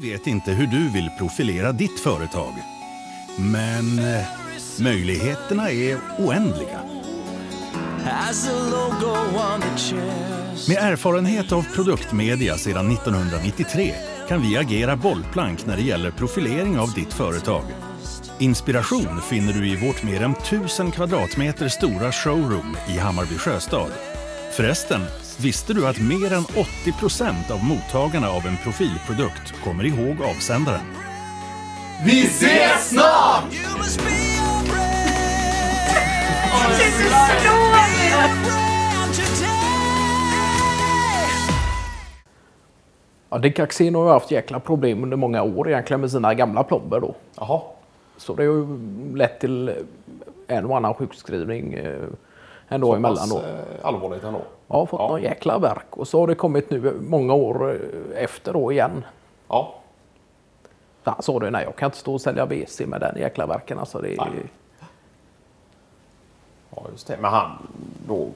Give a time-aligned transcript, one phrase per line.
[0.00, 2.52] Vi vet inte hur du vill profilera ditt företag.
[3.36, 4.24] Men eh,
[4.80, 6.80] möjligheterna är oändliga.
[10.68, 13.94] Med erfarenhet av produktmedia sedan 1993
[14.28, 17.64] kan vi agera bollplank när det gäller profilering av ditt företag.
[18.38, 23.90] Inspiration finner du i vårt mer än 1000 kvadratmeter stora showroom i Hammarby Sjöstad.
[24.52, 25.00] Förresten,
[25.40, 30.80] visste du att mer än 80 procent av mottagarna av en profilprodukt kommer ihåg avsändaren?
[32.06, 33.44] Vi ses snart!
[43.30, 46.64] Ja, Dick Axén har ju haft jäkla problem under många år egentligen med sina gamla
[46.64, 47.14] plomber då.
[47.36, 47.60] Jaha.
[48.16, 48.66] Så det har ju
[49.16, 49.72] lett till
[50.46, 51.78] en och annan sjukskrivning
[52.68, 53.38] ändå emellan då.
[53.38, 53.44] Eh,
[53.82, 54.40] allvarligt ändå.
[54.66, 55.08] Ja, fått Ja.
[55.08, 59.04] någon jäkla verk och så har det kommit nu många år eh, efter då igen.
[59.48, 59.74] Ja.
[61.04, 63.46] Så Han sa det, nej jag kan inte stå och sälja WC med den jäkla
[63.46, 63.98] verken alltså.
[63.98, 64.28] Det är,
[66.70, 67.16] ja, just det.
[67.20, 67.50] Men han
[68.08, 68.28] då...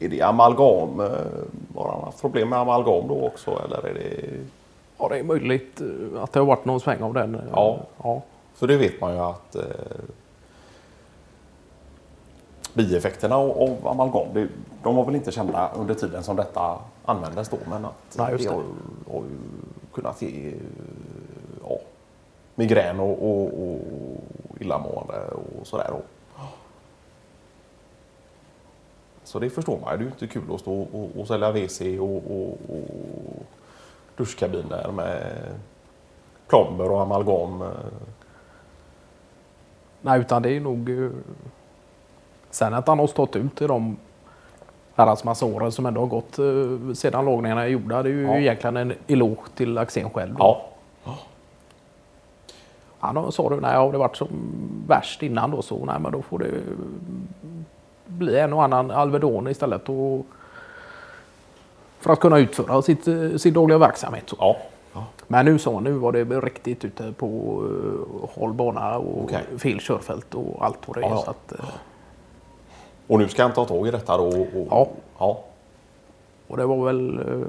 [0.00, 1.00] Är det amalgam?
[1.00, 1.06] eh,
[1.76, 4.24] Har han haft problem med amalgam då också eller är det...
[4.98, 5.80] ja, det är möjligt
[6.18, 7.40] att det har varit någon sväng av den.
[7.52, 7.78] Ja.
[8.02, 8.22] ja.
[8.54, 9.56] För det vet man ju att
[12.74, 14.48] bieffekterna av, amalgam, det,
[14.82, 18.42] de var väl inte kända under tiden som detta användes då, men att Nej, det
[18.44, 18.48] det.
[18.48, 18.62] har,
[19.12, 19.38] har ju
[19.92, 20.54] kunnat ge eh,
[21.62, 21.78] ja,
[22.54, 23.80] migrän och, och, och
[24.60, 25.28] illamående
[25.60, 25.90] och sådär.
[25.90, 26.04] Och,
[29.24, 29.96] så det förstår man ju.
[29.98, 33.42] Det är ju inte kul att stå och, och sälja WC och, och, och
[34.16, 35.32] duschkabiner med
[36.48, 37.62] plomber och amalgam.
[37.62, 37.68] eh,
[40.00, 41.10] Nej, utan det är nog...
[42.50, 43.96] Sen att han har stått ut i de
[44.94, 48.02] herrans massa åren som ändå har gått eh, sedan lagningarna är gjorda.
[48.02, 48.34] Det är ju Ja.
[48.36, 50.34] egentligen en eloge till Axén själv.
[50.34, 50.38] då.
[51.04, 51.14] Ja,
[52.98, 54.28] Han sa du, nej har det varit som
[54.86, 56.50] värst innan då så nej men då får det
[58.06, 59.88] bli en och annan Alvedon istället.
[59.88, 60.26] Och
[62.00, 64.24] för att kunna utföra sitt, eh, sin dagliga verksamhet.
[64.28, 64.36] Så.
[64.40, 64.56] ja.
[65.26, 67.26] Men nu så, nu var det riktigt ute på
[67.62, 69.58] uh, håll bana och Okej.
[69.58, 71.08] fel körfält och allt vad det är.
[71.08, 71.22] Ja, ja.
[71.24, 71.64] Så att, eh,
[73.08, 74.24] Och nu ska han ta tag i detta då?
[74.26, 74.88] Och, Ja.
[75.18, 75.44] ja.
[76.46, 77.46] och det var väl uh,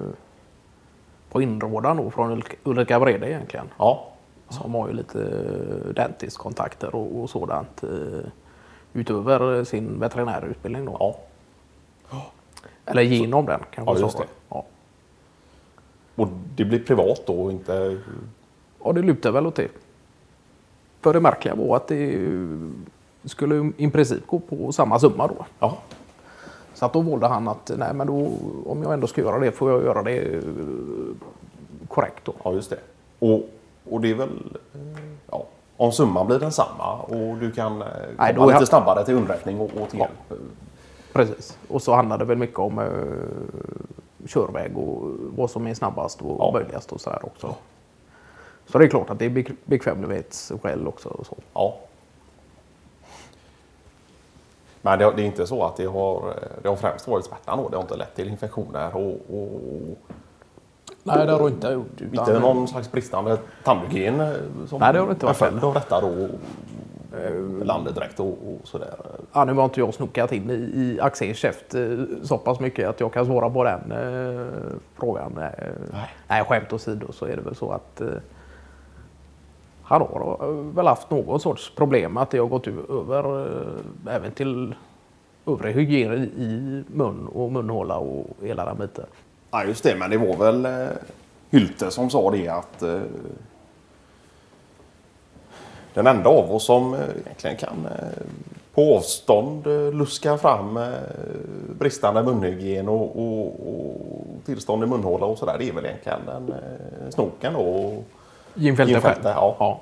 [1.31, 3.65] på inrådan då från Ulrika- Brede egentligen.
[3.77, 4.05] Ja.
[4.49, 7.83] Som har ju lite eh, dentistkontakter och, och sådant.
[7.83, 8.29] eh,
[8.93, 10.97] Utöver sin veterinärutbildning då.
[10.99, 11.15] ja.
[12.85, 14.23] Eller genom den kanske Ja, just det.
[14.49, 14.65] Ja.
[16.15, 17.99] Och det blir privat då och inte...
[18.83, 19.67] ja, det lutar väl åt det.
[21.01, 22.27] För det märkliga var att det
[23.29, 25.45] skulle i princip gå på samma summa då.
[25.59, 25.77] Ja.
[26.73, 28.31] Så att då valde han att nej men då,
[28.65, 30.43] om jag ändå ska göra det får jag göra det eh,
[31.87, 32.33] korrekt då.
[32.43, 32.79] ja, just det.
[33.19, 33.41] Och,
[33.89, 34.57] och det är väl...
[34.73, 34.79] eh,
[35.31, 35.45] Ja.
[35.77, 37.87] Om summan blir densamma och du kan eh,
[38.17, 40.07] Nej, komma lite han- snabbare till underrättning och, och till Ja.
[40.29, 40.41] hjälp.
[41.13, 41.57] Precis.
[41.67, 42.87] Och så handlar det väl mycket om uh,
[44.27, 46.51] körväg och vad som är snabbast och Ja.
[46.53, 47.55] möjligast och sådär också.
[48.67, 51.09] Så det är klart att det är bek- bekvämlighetsskäl också.
[51.09, 51.35] Och så.
[51.53, 51.77] Ja.
[54.81, 57.69] Men det, det är inte så att det har, det har främst varit smärtan då.
[57.69, 59.97] Det har inte lett till infektioner och, och
[61.03, 62.01] Nej, det har du inte gjort.
[62.01, 64.27] Utan, inte någon slags bristande tandhygien eh,
[64.67, 66.07] som Nej, det har det inte varit följd av detta då.
[67.17, 68.93] eh, Landedräkt och, och sådär.
[69.33, 72.89] Ja, nu har inte jag snokat in i, i Axéns käft eh, så pass mycket
[72.89, 74.45] att jag kan svara på den eh,
[74.99, 75.31] frågan.
[75.35, 75.73] Nej.
[76.27, 78.07] nej, skämt åsido så är det väl så att eh,
[79.89, 83.41] han har väl haft någon sorts problem att det har gått över
[84.07, 84.75] eh, även till
[85.47, 89.05] övrig hygien i, mun och munhåla och hela den biten.
[89.51, 90.87] Ja just det, men det var väl eh,
[91.49, 92.99] Hylte som sa det att eh,
[95.93, 98.23] den enda av oss som eh, egentligen kan eh,
[98.73, 100.89] på avstånd eh, luska fram eh,
[101.79, 103.97] bristande munhygien och, och, och
[104.45, 105.55] tillstånd i munhåla och sådär.
[105.59, 107.59] Det är väl egentligen den eh, snoken då.
[107.59, 108.03] och-
[108.59, 109.13] Jim Fälte Jim själv.
[109.13, 109.55] Fälte, ja.
[109.59, 109.81] Ja,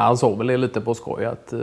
[0.00, 1.60] Han sa väl det lite på skoj att eh,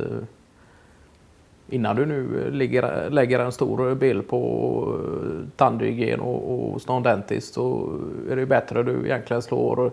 [1.70, 7.54] innan du nu ligger, lägger en stor bild på eh, tandhygien och, och någon dentist
[7.54, 7.98] så
[8.30, 9.92] är det bättre du egentligen slår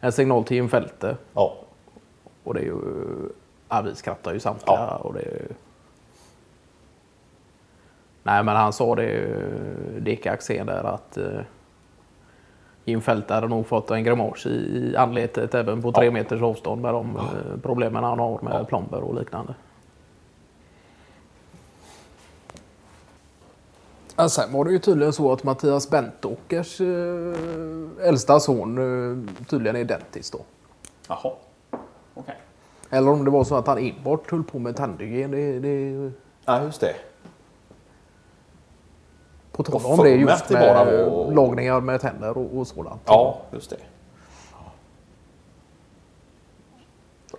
[0.00, 1.16] en signal till Jim Fälte.
[1.34, 1.56] Ja,
[2.44, 2.76] Och det är ju,
[3.68, 4.76] ja, vi skrattar ju samtliga.
[4.76, 4.96] Ja.
[4.96, 5.46] Och det,
[8.22, 9.36] nej men han sa det,
[9.98, 11.40] Dick Axén där att eh,
[12.84, 16.10] Jim Fälte hade nog fått en grimas i, i anletet även på tre Ja.
[16.10, 17.22] meters avstånd med de eh,
[17.62, 19.54] problemen han har med plomber och liknande.
[24.16, 29.76] Ja, sen var det ju tydligen så att Mattias Bentåkers eh, äldsta son eh, tydligen
[29.76, 30.38] är dentist då.
[31.08, 31.32] Jaha.
[32.14, 32.36] Okej.
[32.90, 35.30] Eller om det var så att han enbart höll på med tandhygien.
[35.30, 36.10] Det, det,
[36.44, 36.94] Ja, just det.
[39.56, 40.76] På tal Och om det just med
[41.10, 43.00] var- lagningar med tänder och, och sådant.
[43.06, 43.76] Ja, just det.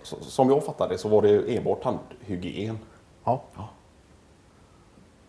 [0.02, 2.78] Så, som jag fattade det så var det enbart tandhygien.
[3.24, 3.42] Ja.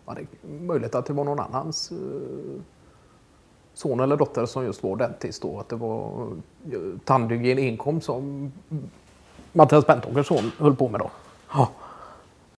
[0.06, 0.26] Ja, det är
[0.60, 2.60] möjligt att det var någon annans eh,
[3.74, 5.60] son eller dotter som just var dentist då.
[5.60, 6.26] Att det var
[6.72, 8.52] eh, tandhygien enkom som
[9.52, 11.10] Mattias Bentåkers son höll på med då.
[11.52, 11.68] Ja.